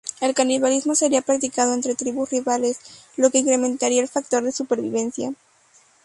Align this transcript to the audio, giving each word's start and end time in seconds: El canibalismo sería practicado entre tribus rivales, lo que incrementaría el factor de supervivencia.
El 0.19 0.33
canibalismo 0.33 0.95
sería 0.95 1.21
practicado 1.21 1.75
entre 1.75 1.93
tribus 1.93 2.31
rivales, 2.31 2.79
lo 3.17 3.29
que 3.29 3.37
incrementaría 3.37 4.01
el 4.01 4.07
factor 4.07 4.43
de 4.43 4.51
supervivencia. 4.51 5.31